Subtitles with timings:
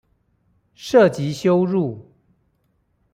[0.73, 2.11] 涉及羞辱